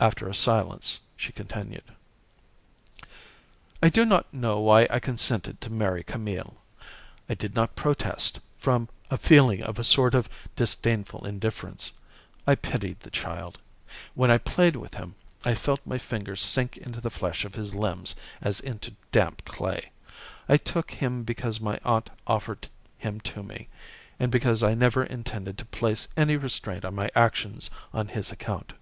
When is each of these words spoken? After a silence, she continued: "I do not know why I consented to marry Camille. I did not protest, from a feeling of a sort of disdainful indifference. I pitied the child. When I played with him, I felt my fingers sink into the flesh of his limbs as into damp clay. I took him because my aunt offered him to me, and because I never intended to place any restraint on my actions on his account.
After 0.00 0.28
a 0.28 0.34
silence, 0.34 0.98
she 1.16 1.32
continued: 1.32 1.84
"I 3.82 3.88
do 3.88 4.04
not 4.04 4.34
know 4.34 4.60
why 4.60 4.86
I 4.90 4.98
consented 5.00 5.60
to 5.62 5.72
marry 5.72 6.02
Camille. 6.02 6.60
I 7.28 7.34
did 7.34 7.54
not 7.54 7.76
protest, 7.76 8.38
from 8.58 8.90
a 9.08 9.16
feeling 9.16 9.62
of 9.62 9.78
a 9.78 9.84
sort 9.84 10.14
of 10.14 10.28
disdainful 10.56 11.24
indifference. 11.24 11.92
I 12.46 12.54
pitied 12.56 13.00
the 13.00 13.10
child. 13.10 13.60
When 14.14 14.30
I 14.32 14.36
played 14.36 14.74
with 14.76 14.94
him, 14.94 15.14
I 15.44 15.54
felt 15.54 15.80
my 15.86 15.96
fingers 15.96 16.40
sink 16.42 16.76
into 16.76 17.00
the 17.00 17.08
flesh 17.08 17.44
of 17.46 17.54
his 17.54 17.74
limbs 17.76 18.14
as 18.42 18.58
into 18.60 18.96
damp 19.12 19.44
clay. 19.46 19.90
I 20.50 20.56
took 20.58 20.90
him 20.90 21.22
because 21.24 21.60
my 21.60 21.78
aunt 21.84 22.10
offered 22.26 22.66
him 22.98 23.20
to 23.20 23.42
me, 23.44 23.68
and 24.18 24.30
because 24.32 24.60
I 24.62 24.74
never 24.74 25.04
intended 25.04 25.56
to 25.58 25.64
place 25.64 26.08
any 26.16 26.36
restraint 26.36 26.84
on 26.84 26.94
my 26.96 27.10
actions 27.14 27.70
on 27.94 28.08
his 28.08 28.30
account. 28.32 28.72